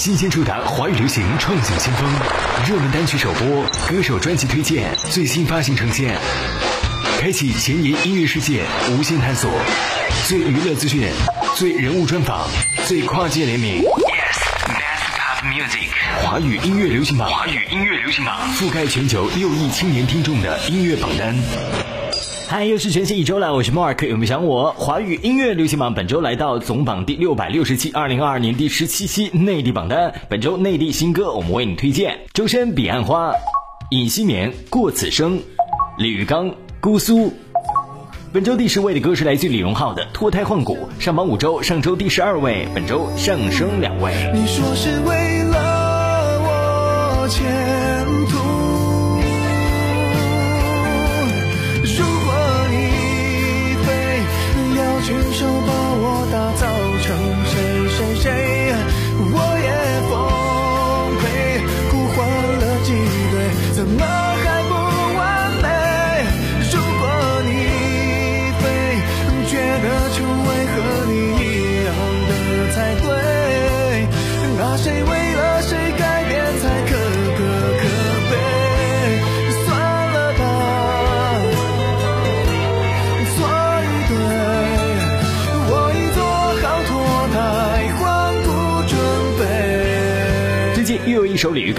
[0.00, 2.10] 新鲜触达华语流行创想先锋，
[2.66, 6.16] 热门单曲首播，歌手专辑推荐，最新发行呈现，
[7.20, 9.50] 开启前沿音乐世界无限探索，
[10.26, 11.06] 最娱乐资讯，
[11.54, 12.48] 最人物专访，
[12.86, 13.82] 最跨界联名。
[13.82, 15.90] Yes，Best Pop Music，
[16.22, 21.36] 华语音乐流行榜，华语音乐流行榜覆盖全球六亿青年听众的音乐榜单。
[22.50, 24.72] 嗨，又是全新一周了，我是 Mark，有没有想我？
[24.72, 30.12] 华语音乐流行榜本周来到总榜第六百六十期，二零二二年第十七期内地榜单。
[30.28, 33.30] 本周内地新歌，我们为你推荐：周深《彼岸花》，
[33.92, 35.38] 尹锡棉《过此生》，
[35.96, 36.50] 李玉刚
[36.80, 37.26] 《姑苏》。
[38.32, 44.12] 本周第十位的歌是来自李荣浩的《脱胎换骨》，上榜五周，上周第十二位，本周上升两位。
[44.34, 47.28] 你说是为了我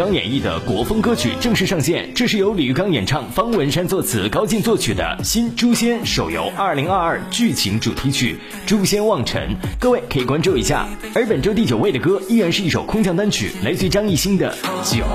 [0.02, 8.36] 刚演绎的国风歌曲正式上线，这是由李玉刚演唱、方文山作词、高进作曲的新《诛仙》手游2022剧情主题曲
[8.68, 9.50] 《诛仙望尘》，
[9.80, 10.88] 各位可以关注一下。
[11.14, 14.52] 而本周第九位的歌依然是一首空降单曲，来自张艺兴的
[14.92, 15.06] 《酒》。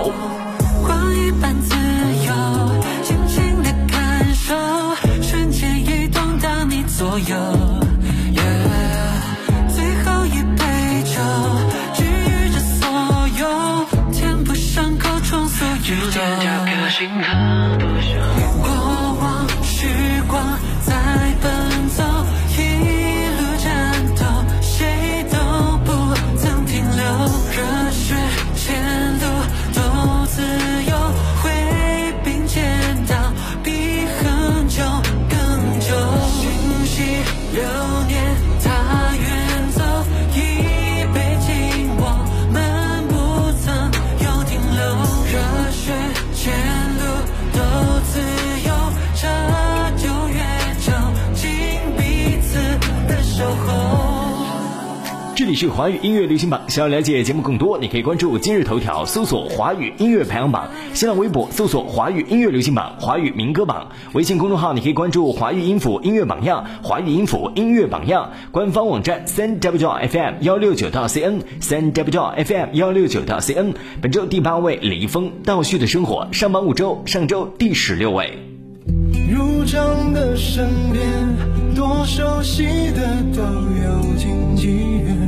[0.86, 1.74] 光一般自
[2.24, 2.32] 由，
[3.02, 4.54] 尽情的感受，
[5.20, 7.85] 瞬间移动到你左右。
[15.86, 16.20] 重塑宇宙。
[18.60, 18.68] 过
[19.20, 19.86] 往时
[20.26, 20.58] 光
[55.46, 73.72] 这里是华语音乐流行榜，想要了解节目更多，你可以关注今日头条搜索“华语音乐排行榜”，新浪微博搜索“华语音乐流行榜”、“华语民歌榜”，微信公众号你可以关注“华语音符音乐榜样”、“华语音符音乐榜样”，官方网站三 w FM 幺六九到 CN 三 w FM 幺六九到 CN。
[74.02, 78.36] 本周第八位李易峰《倒叙的生活》上榜五周，上周第十六位。
[79.30, 81.06] 如常的身边，
[81.76, 82.64] 多熟悉
[82.96, 84.66] 的都有荆棘
[85.04, 85.25] 园。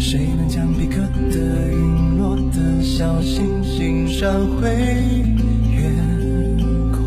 [0.00, 1.00] 谁能将彼刻
[1.30, 1.36] 的
[1.70, 4.70] 陨落的小星星闪回
[5.74, 5.92] 远
[6.92, 7.02] 空？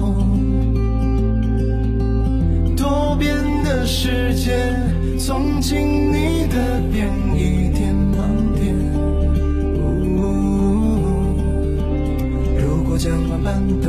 [2.75, 4.75] 多变的世界，
[5.17, 8.19] 从今你的变一点盲
[8.59, 8.61] 点。
[12.59, 13.87] 如果将万般的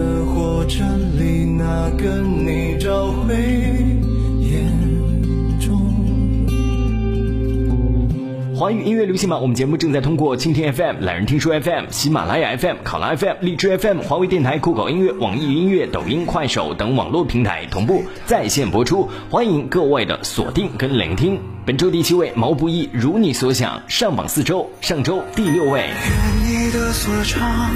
[8.63, 21.41] 华语音乐流行榜，我们节目正在通过蜻蜓 FM、懒人听书 FM、喜马拉雅 FM、考拉 FM、荔枝 FM、华为电台、酷狗音乐、网易云音乐、抖音、快手等网络平台同步在线播出，欢迎各位的锁定跟聆听。
[21.67, 25.81] 本周第七位毛不易《如你所想》上榜四周，上周第六位。
[25.81, 27.69] 愿你的所长，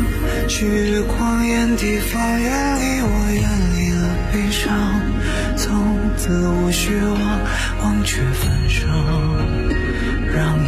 [0.47, 3.43] 去狂野地方，远离我，远
[3.75, 4.73] 离了悲伤，
[5.57, 5.75] 从
[6.17, 7.21] 此无虚妄，
[7.83, 8.87] 忘却焚烧，
[10.33, 10.59] 让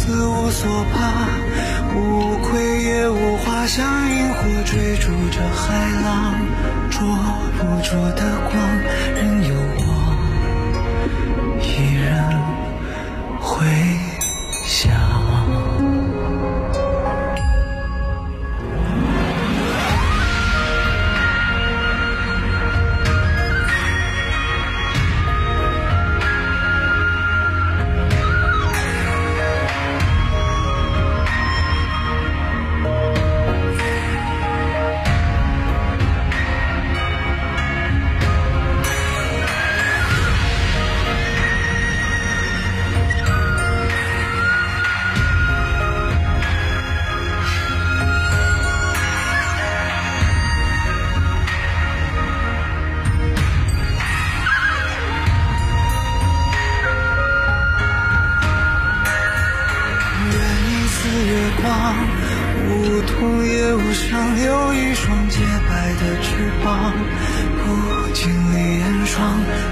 [0.00, 1.28] 从此无所怕，
[1.94, 6.34] 无愧也无话，像萤火追逐着海浪，
[6.90, 7.06] 捉
[7.58, 8.80] 不住的光，
[9.14, 9.82] 任由我
[11.60, 12.24] 一人
[13.40, 13.66] 回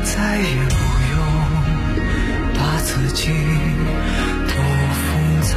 [0.04, 0.76] 再也不
[1.12, 1.16] 用
[2.54, 3.20] 把自己
[4.46, 4.52] 都
[4.94, 5.00] 封
[5.42, 5.50] 藏。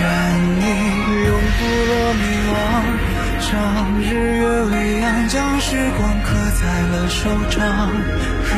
[0.00, 0.02] 愿
[0.60, 0.64] 你
[1.26, 2.54] 永不落迷惘，
[3.52, 3.54] 让
[4.00, 4.02] 日
[4.38, 5.66] 月微扬，将时
[5.96, 6.26] 光刻
[6.60, 7.60] 在了手掌，
[8.44, 8.50] 任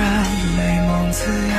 [0.56, 1.56] 美梦滋养。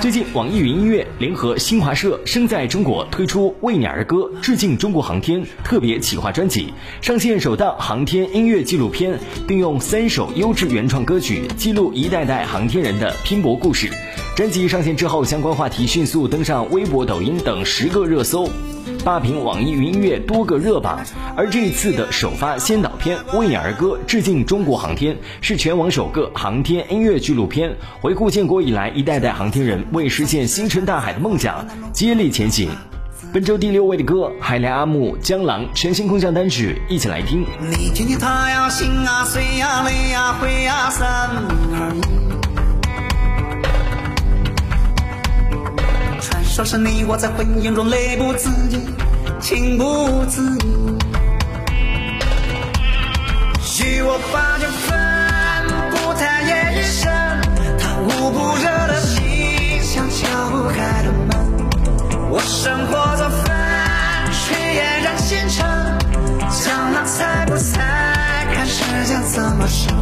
[0.00, 13.90] 最近，网易云音乐联合新华社“生在中国”推出《为你而歌》致敬中国航天特别企划专辑，上线首档航天音乐纪录片，并用三首优质原创歌曲记录一代代航天人的拼搏故事。
[14.34, 18.48] 专辑上线之后，相关话题迅速登上微博、抖音等十个热搜。
[19.02, 21.00] 霸屏网易云音乐多个热榜，
[21.36, 32.70] 而这一次的首发先导片《为你而歌》，致敬中国航天，是全网首个航天音乐纪录片，回顾建国以来一代代航天人为实现星辰大海的梦想接力前行。
[33.32, 37.46] 本周第六位的歌《海来阿木江郎》全新空降单曲，一起来听。
[37.60, 42.29] 你听听他呀，心啊，碎呀，泪呀，灰呀，三二一。
[46.50, 48.84] 说是你我在婚姻中泪不自禁，
[49.40, 50.98] 情不自已。
[53.62, 54.98] 许我八九分，
[55.92, 57.08] 不谈夜余生。
[57.78, 61.30] 他捂不热的心，像敲不开的门。
[62.28, 65.64] 我生活做饭，却嫣然现成。
[66.50, 67.78] 江郎猜不猜，
[68.52, 69.94] 看时间怎么说。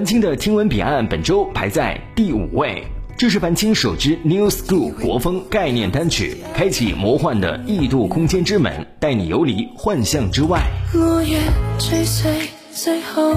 [0.00, 2.82] 樊青的《听闻彼岸》本周排在第五位，
[3.18, 10.62] 这是樊青首支 New School 国风概念单曲，开启魔幻的异度空间之门，带你游离幻象之外。
[10.94, 11.40] 落叶
[11.78, 13.34] 追随，最后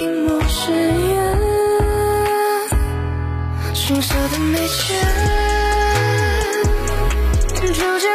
[0.00, 1.38] 一幕誓言，
[3.74, 4.96] 青涩的眉间，
[7.74, 8.08] 纠结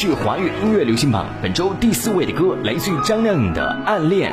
[0.00, 4.30] 是华语音乐流行榜本周第四位的歌，来自于张靓颖的《暗恋》。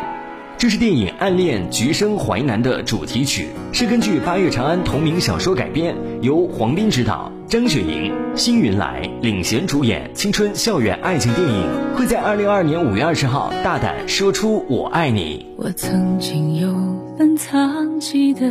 [0.60, 15.48] 这是电影《暗恋橘生淮南》的主题曲，是根据八月长安同名小说改编，由黄斌执导，张雪迎、辛云来领衔主演青春校园爱情电影，会在二零二二年五月二十号大胆说出我爱你。
[15.58, 16.76] 我曾经有
[17.18, 18.46] 本藏起的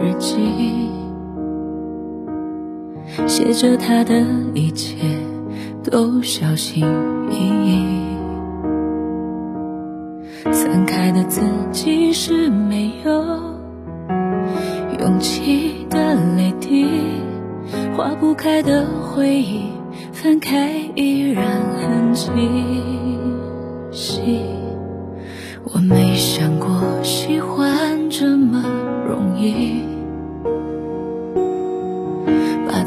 [0.00, 0.88] 日记，
[3.26, 4.96] 写着他的一切。
[5.90, 6.82] 都小心
[7.30, 7.36] 翼
[7.66, 7.76] 翼，
[10.50, 11.40] 散开的字
[11.72, 13.12] 迹是没有
[14.98, 16.86] 勇气的泪滴，
[17.94, 19.64] 化不开的回忆，
[20.12, 21.44] 翻开依然
[21.78, 22.32] 很清
[23.92, 24.40] 晰。
[25.72, 26.03] 我没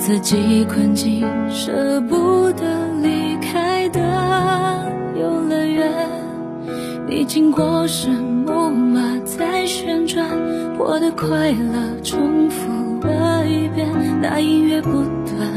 [0.07, 2.63] 自己困进舍不得
[3.03, 3.99] 离开的
[5.19, 5.91] 游乐园，
[7.09, 10.25] 你经过时木马在旋转，
[10.79, 13.85] 我的快乐重复了一遍，
[14.21, 15.51] 那音乐不断，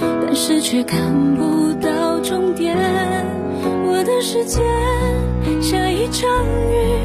[0.00, 1.00] 但是却看
[1.36, 2.76] 不到终点。
[3.86, 4.60] 我的世界
[5.62, 6.28] 下一场
[6.68, 6.98] 雨，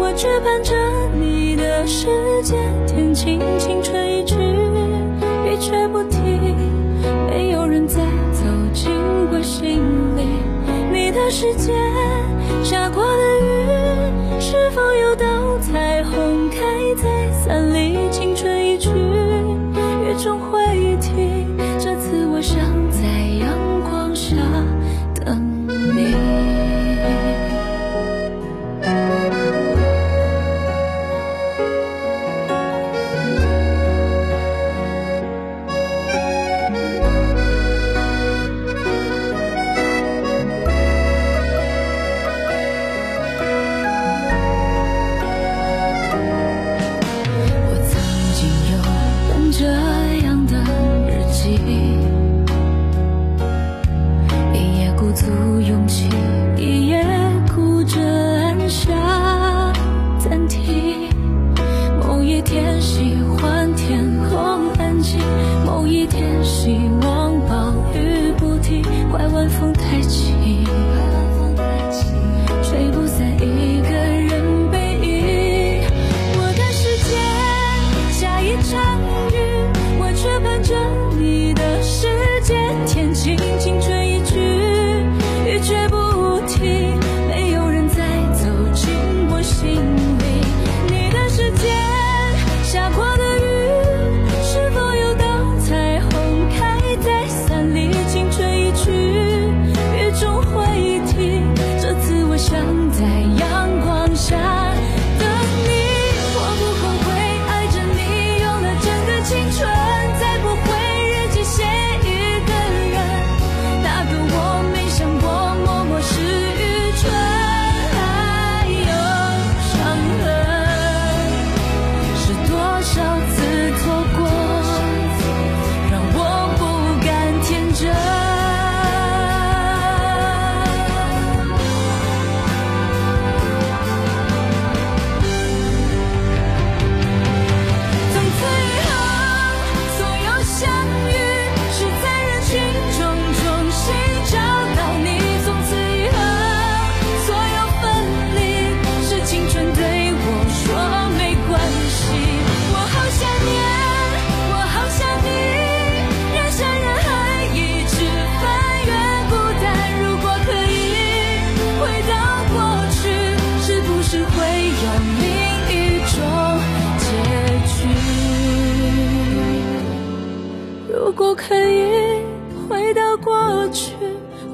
[0.00, 0.74] 我却盼着
[1.20, 2.08] 你的世
[2.42, 2.56] 界，
[2.88, 4.34] 天晴青春一去。
[5.60, 6.56] 却不停，
[7.28, 7.96] 没有人再
[8.32, 8.90] 走进
[9.30, 9.82] 我心
[10.16, 10.22] 里。
[10.92, 11.72] 你的世界
[12.62, 15.16] 下过的雨，是否有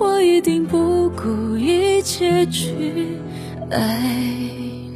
[0.05, 3.17] 我一定不顾一切去
[3.71, 4.93] 爱你。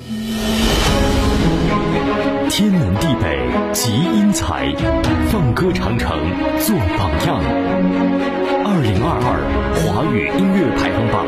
[2.51, 3.39] 天南地北
[3.73, 4.71] 集英才，
[5.31, 6.11] 放歌长城
[6.61, 7.41] 做榜样。
[8.67, 9.41] 二零二二
[9.81, 11.25] 华语音乐排行榜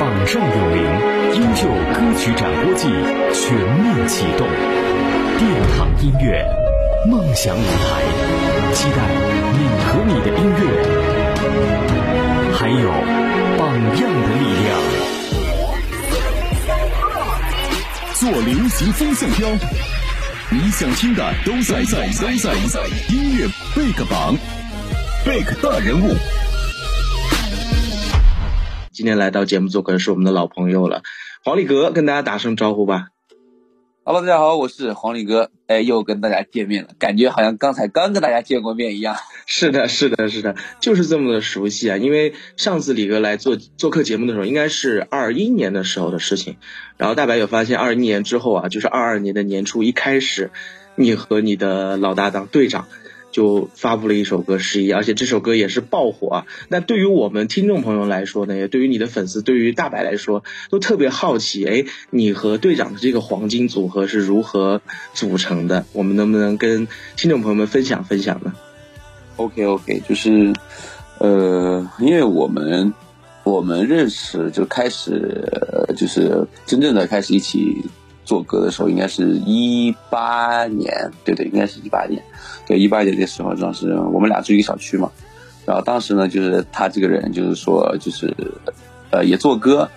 [0.00, 0.82] 榜上有名，
[1.38, 2.90] 优秀歌曲展播季
[3.32, 4.42] 全面启动，
[5.38, 5.46] 殿
[5.78, 6.44] 堂音乐
[7.08, 8.02] 梦想舞台，
[8.72, 8.98] 期待
[9.54, 10.02] 你和
[18.24, 19.46] 做流行风向标。
[20.50, 24.34] 你想听的都在在都在在音乐贝克榜，
[25.26, 26.16] 贝克大人物。
[28.92, 31.02] 今天来到节目做客是我们的老朋友了，
[31.44, 33.08] 黄立格，跟大家打声招呼吧。
[34.06, 39.16] 好吧大家好，我是黄礼哥，哎，又跟大家见面了，感觉好像刚才刚跟大家见过面一样。
[39.46, 41.96] 是的，是的，是的，就是这么的熟悉啊！
[41.96, 46.58] 因为上次李哥来做做客节目的时候，应该是二一年的时候的事情。
[46.98, 50.50] 然后大白有发现，二一年之后啊，就是二二年的年初一开始，
[50.96, 52.88] 你和你的老搭档队长
[53.34, 56.46] 就发布了一首歌《十一》，而且这首歌也是爆火啊。
[56.68, 64.80] 那对于我们听众朋友来说呢，也对于你的粉丝，对于大白来说，都特别好奇，哎，你和队长的这个黄金组合是如何
[65.14, 65.84] 组成的？
[65.92, 66.86] 我们能不能跟
[67.16, 68.54] 听众朋友们分享分享呢
[69.34, 70.52] ？OK OK，就是
[71.18, 72.94] 呃，因为我们
[73.42, 75.52] 我们认识就开始
[75.96, 77.84] 就是真正的开始一起
[78.24, 82.22] 做歌的时候，应该是一八年，对对，应该是一八年，
[82.66, 85.10] 对一八年的时候，当时我们俩住一个小区嘛，
[85.66, 88.34] 然后当时呢，就是他这个人就是说就是
[89.10, 89.88] 呃也做歌，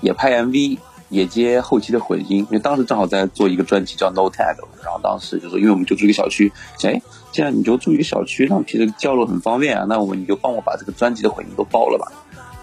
[0.00, 0.78] 也拍 MV。
[1.10, 6.50] 也接后期的混音，因为当时正好在做一个专辑叫 No Tag，然后当时就说，因为我们就住一个小区，
[6.82, 7.00] 哎，
[7.30, 12.10] 既然你就住一个小区，那平时交流很方便啊，那我们你就帮我把这个专辑的混音都包了吧。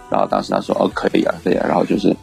[0.09, 2.13] 然后当时他说哦可以啊，对呀、然后就是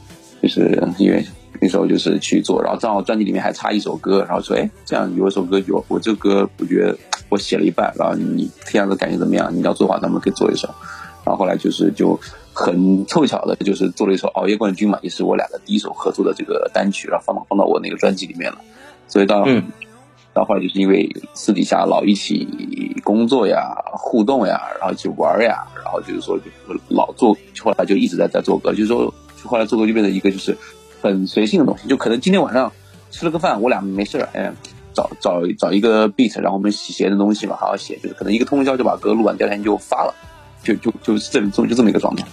[0.42, 1.24] 就是因为
[1.60, 6.96] 那时候就是去做，然后正好专辑里面还差一首歌，然后说哎这样有一首歌有我这歌我觉得
[7.28, 9.54] 我写了一半，然后你听下子感觉怎么样？
[9.54, 10.68] 你要做的话咱们可以做一首。
[11.24, 12.18] 然后后来就是就
[12.54, 18.58] 很凑巧的，就是做了一首《熬夜冠军》嘛，也是我俩的第一首合作的这个单曲，然后放到放到我那个专辑里面了。
[19.08, 19.64] 所以到、嗯
[20.34, 22.46] 到后来就是因为私底下老一起
[23.02, 26.44] 工作呀、互动呀，然后一起玩呀，然后就是说就
[26.88, 29.12] 老做，后来就一直在在做歌，就是说
[29.42, 30.56] 后来做歌就变成一个就是
[31.00, 32.72] 很随性的东西，就可能今天晚上
[33.10, 34.52] 吃了个饭，我俩没事儿，哎。
[34.94, 40.12] 找找找一个 beat，然后我们写的东西嘛，好好写，就是可能一个通宵就把歌录完，第二天就发了，
[40.64, 42.26] 就就就是这么就这么一个状态。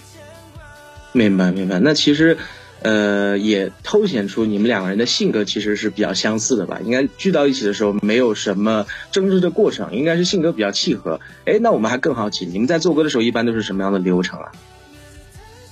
[1.12, 1.78] 明白明白。
[1.78, 2.36] 那其实，
[2.82, 6.80] 呃，也凸显出你们两个人的性格其实是比较相似的吧？
[6.82, 11.20] 应该聚到一起的时候没有什么争执的过程，应该是性格比较契合。
[11.44, 14.50] 哎，那我们还更好奇，你们在做歌的时候一般都是什么样的流程啊？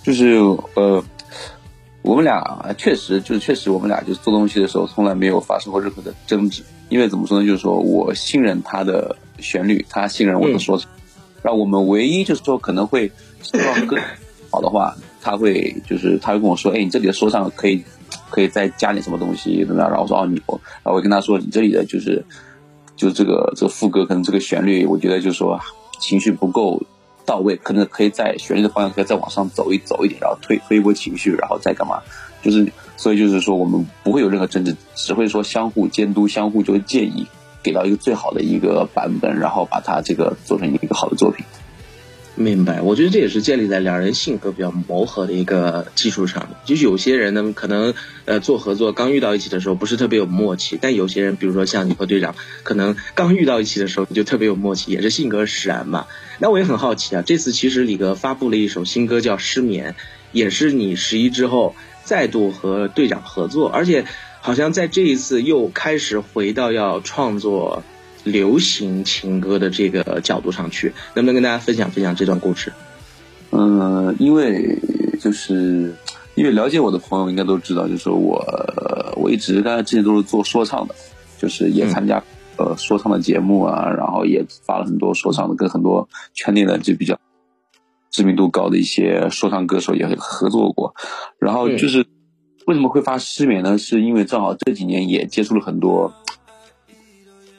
[0.04, 0.36] 就是
[0.74, 1.02] 呃，
[2.04, 10.90] 我们俩确实就是确实我们俩就是做东西的时候从来没有发生过任何的争执，因为怎么说呢，就是说我信任他的旋律，他信任我的说唱，
[11.42, 13.98] 然后我们唯一就是说可能会希望更
[14.50, 17.82] 好的话，他会就是他会跟我说，哎，你这里的说唱可以
[18.28, 19.88] 可以再加点什么东西怎么样？
[19.88, 22.22] 然后我说哦你，然后我跟他说你这里的就是
[22.96, 25.58] 就是这个这个副歌可能这个旋律，我觉得就是说
[25.98, 26.82] 情绪不够
[27.24, 32.00] 到位，可能可以在旋律的方向可以再往上走一走一点，然后推推一波情绪，然后再干嘛？
[32.42, 37.26] 就是所以就是说我们不会有任何争执，只会说相互监督，相互就建议，
[37.62, 41.44] 给到一个最好的一个版本，然后把它这个做成一个好的作品。
[42.36, 46.56] 明白，我觉得这也是建立在两人性格比较磨合的一个基础上面。
[46.64, 56.06] 就是有些人呢，可能呃做合作刚遇到一起的时候不是特别有默契，但有些人，比如说像你和队长，可能刚遇到一起的时候就特别有默契，也是性格使然嘛。
[56.38, 59.92] 那我也很好奇啊，这次其实李哥发布了一首新歌叫《失眠》，
[60.32, 61.74] 也是你十一之后
[62.04, 64.04] 再度和队长合作，而且
[64.40, 67.82] 好像在这一次又开始回到要创作。
[68.24, 72.72] 流行情歌的这个角度上去，能不能跟大家分享分享这段故事？
[73.50, 74.78] 嗯，因为
[75.20, 75.94] 就是
[76.34, 78.42] 因为了解我的朋友应该都知道，就是我
[79.16, 80.94] 我一直大家之前都是做说唱的，
[81.38, 82.24] 就是也参加、
[82.56, 87.18] 呃说唱的节目啊，然后也发了很多说唱的，跟很多圈内的就比较
[88.10, 90.94] 知名度高的一些说唱歌手也合作过。
[91.38, 92.06] 然后就是
[92.66, 93.76] 为什么会发失眠呢？
[93.76, 96.12] 是因为正好这几年也接触了很多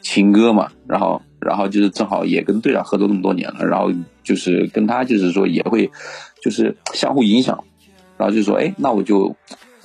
[0.01, 3.91] 情歌嘛，然后然后就是正好也跟队长合作那么多年了，然后
[4.23, 5.91] 就是跟他就是说也会
[6.41, 7.63] 就是相互影响，
[8.17, 9.35] 然后就说哎，那我就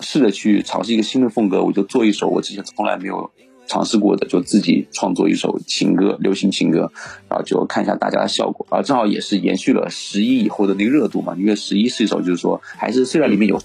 [0.01, 3.31] 试着去尝试一个新的风格，我就做一首我之前从来没有
[3.71, 6.91] 尝试过的，就自己创作一首情歌，流行情歌，
[7.29, 13.63] 然后就看一下大家的效果，啊，正好也是延续了十一以后的那个热度嘛，因为十一是一首就是说还是虽然里面有，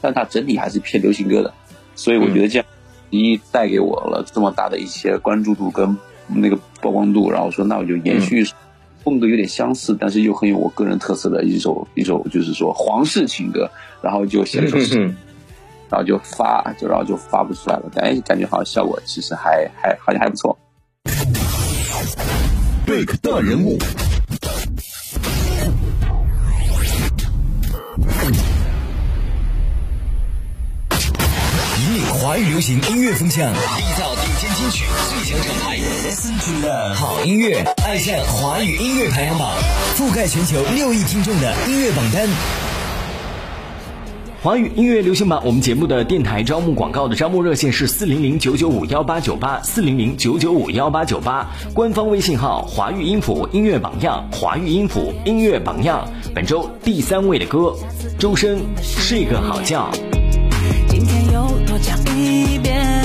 [0.00, 1.52] 但它整体还是偏流行歌的，
[1.94, 2.66] 所以我觉得这样
[3.10, 5.94] 一带给我了这么大的一些关注度跟
[6.28, 8.46] 那个曝光度，然后说那我就延续。
[9.04, 15.14] 风格有点相似，但是又很有我个人特色的一首一首，就是说皇室情歌，然后就写了首诗，
[15.94, 17.84] 然后就发，就然后就发不出来了。
[17.94, 20.58] 但感觉好像效果其实还还好像还不错。
[22.84, 23.78] break 大人物。
[31.78, 39.48] 引领华语流行音乐风向，缔造顶尖金曲最强厂牌，Listen to the 好音乐，爱上华语音乐排行榜，
[39.96, 42.26] 覆盖全球六亿听众的音乐榜单。
[44.44, 56.06] 华语音乐流行榜，我们节目的电台招募广告的招募热线是四零零九九五幺八九八四零零九九五幺八九八，官方微信号华语音符音乐榜样，华语音符音乐榜样。
[56.34, 57.74] 本周第三位的歌，
[58.18, 59.90] 周深睡个好觉。
[60.88, 63.02] 今天又多讲一遍，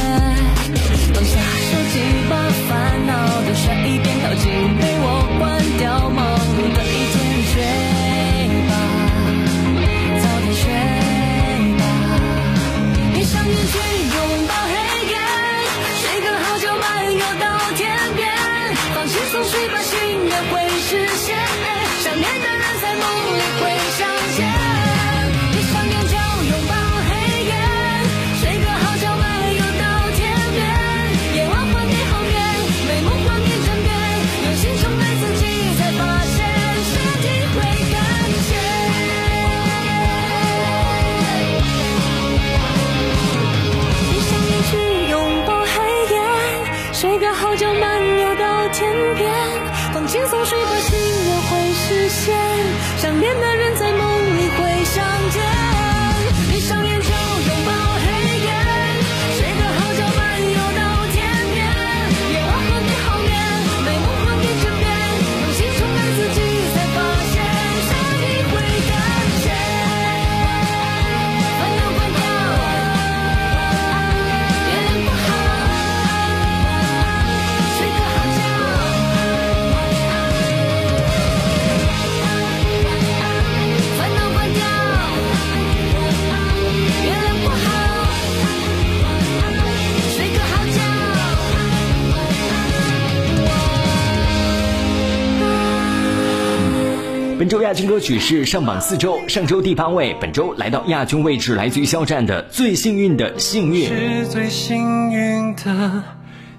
[97.50, 103.90] 周亚军歌曲是上榜四周，上周第八位，本周来到亚军位置，来自于肖战的《最幸运的幸运》。
[104.22, 106.04] 是最幸运的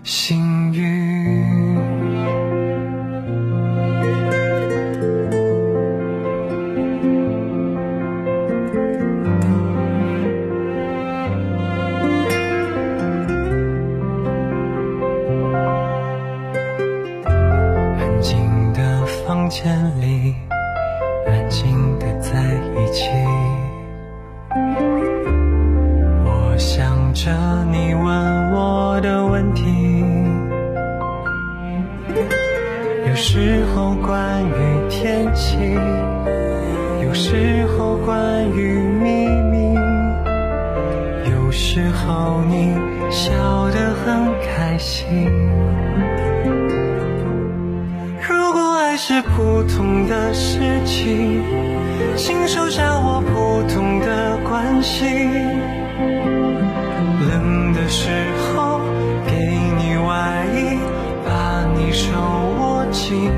[0.02, 1.59] 幸运。
[33.10, 35.56] 有时候关于天气，
[37.04, 39.74] 有时候关于秘密，
[41.28, 42.72] 有时候你
[43.10, 43.32] 笑
[43.70, 45.28] 得很开心。
[48.28, 51.42] 如果爱是普通的事情，
[52.16, 55.28] 请收下我普通的关心。
[57.28, 58.08] 冷的时
[58.54, 58.80] 候
[59.26, 59.34] 给
[59.78, 60.78] 你外衣，
[61.26, 62.08] 把你手
[62.92, 63.32] 情。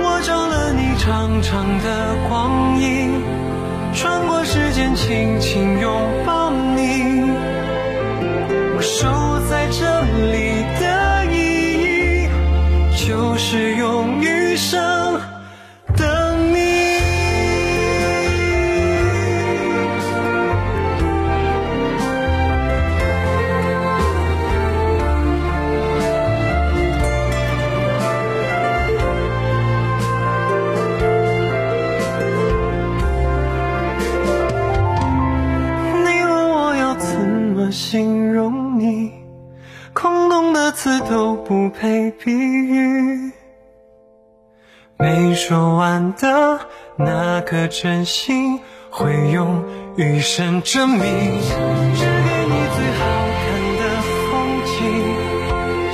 [0.00, 3.22] 我找了你长长的光阴，
[3.94, 5.90] 穿过时间轻轻拥
[6.26, 6.33] 抱
[46.14, 46.58] 的
[46.96, 48.58] 那颗真心，
[48.90, 49.62] 会用
[49.96, 51.00] 余生证明。
[51.00, 53.02] 只给你最好
[53.40, 53.44] 看
[53.80, 53.82] 的
[54.30, 54.32] 风
[54.70, 54.76] 景，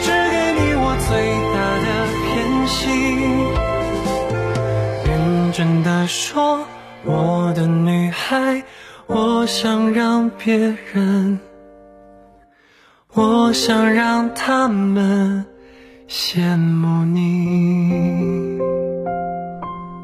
[0.03, 1.11] 只给你我最
[1.55, 1.89] 大的
[2.27, 2.29] 偏
[2.67, 2.79] 心。
[5.07, 5.09] 认
[5.53, 6.65] 真的说，
[7.05, 8.63] 我的女孩，
[9.07, 11.39] 我想让别人，
[13.15, 15.45] 我想让他们
[16.09, 18.00] 羡慕你。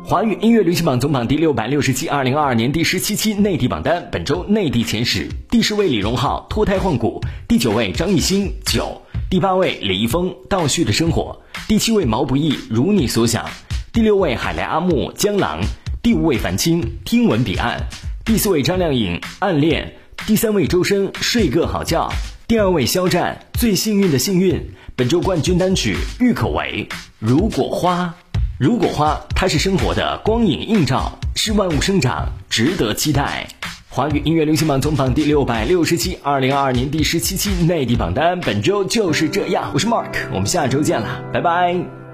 [0.09, 13.45] 华语音乐流行榜总榜第六百六十七，二零二二年第十七期内地榜单，本周内地前十：第十位李荣浩脱胎换骨，第九位张艺兴九，第八位李易峰倒叙的生活，第七位毛不易如你所想，
[13.93, 15.61] 第六位海来阿木江郎，
[16.05, 17.77] 第五位樊青听闻彼岸，
[18.25, 19.93] 第四位张靓颖暗恋，
[20.25, 22.09] 第三位周深睡个好觉，
[22.47, 26.89] 第二位肖战最幸运的幸运，本周冠军单曲郁可唯
[27.19, 28.15] 如果花。
[28.59, 33.47] 如果花，它是生活的光影映照，是万物生长，值得期待。
[33.91, 39.73] 华语音乐流行榜总榜第六百六十七，二零二二年第十七期内地榜单，本周就是这样。
[39.75, 42.06] 我是 Mark，我们下周见了，拜拜。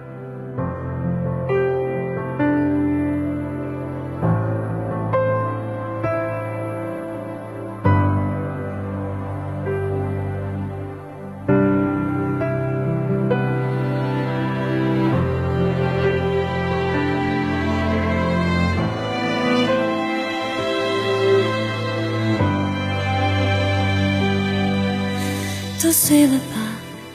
[25.92, 26.56] 碎了吧，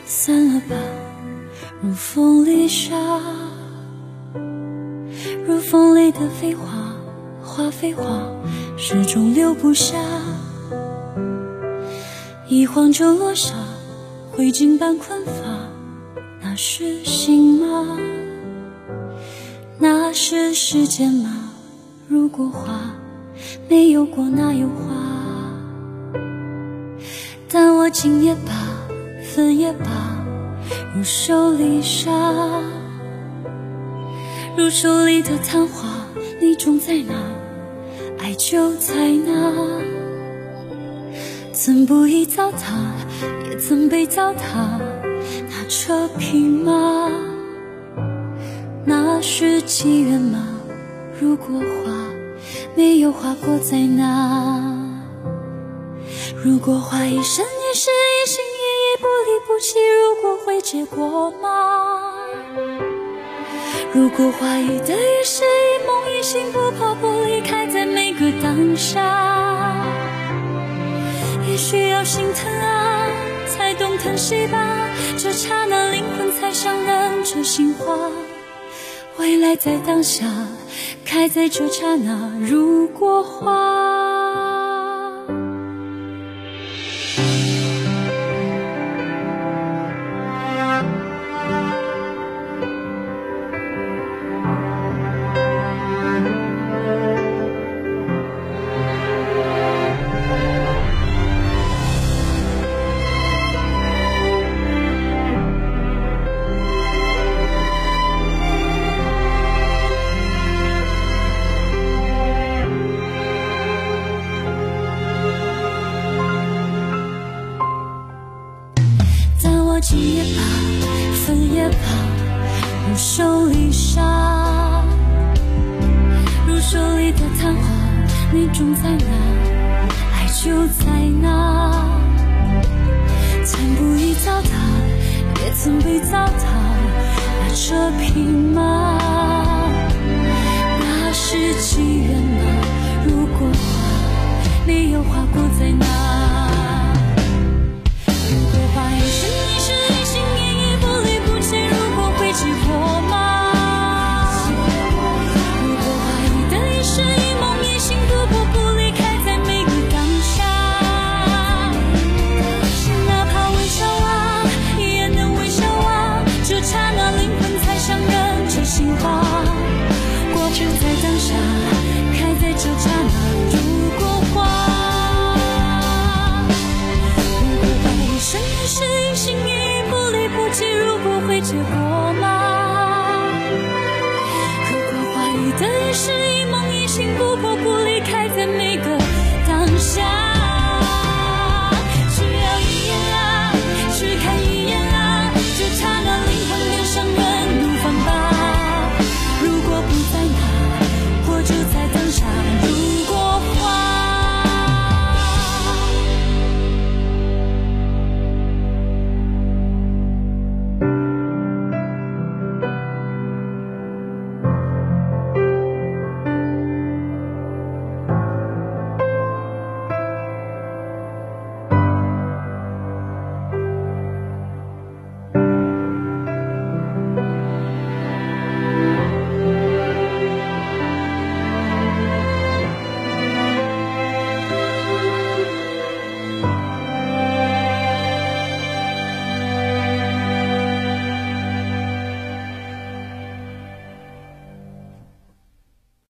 [0.05, 0.75] 散了吧，
[1.81, 2.95] 如风里沙，
[5.47, 6.93] 如风里的飞花，
[7.41, 8.03] 花非花，
[8.77, 9.97] 始终留不下。
[12.47, 13.55] 一晃就落下，
[14.31, 15.31] 灰烬般困乏，
[16.41, 17.97] 那是心吗？
[19.79, 21.49] 那是时间吗？
[22.07, 22.79] 如果花
[23.67, 24.96] 没有过，哪有花？
[27.99, 28.51] 情也罢，
[29.23, 30.23] 分也罢，
[30.95, 32.11] 如手里沙，
[34.55, 36.05] 如手里的昙花，
[36.39, 37.15] 你种在哪，
[38.19, 38.93] 爱就在
[39.25, 39.51] 哪。
[41.51, 42.75] 曾不易糟蹋，
[43.49, 44.79] 也曾被糟蹋，
[45.49, 47.09] 那车匹马，
[48.85, 50.47] 那是机缘吗？
[51.19, 51.91] 如果花
[52.75, 54.75] 没有花过，在哪？
[56.43, 62.13] 如果花一生一世一心一意不离不弃，如果会结果吗？
[63.93, 69.83] 如果花语的一世一梦一心不破不离开，在每个当下，
[71.49, 73.05] 也需要心疼啊，
[73.49, 74.89] 才懂疼惜吧。
[75.17, 78.09] 这刹那灵魂才相认，这心花，
[79.17, 80.25] 未来在当下，
[81.03, 82.31] 开在这刹那。
[82.39, 84.06] 如果花。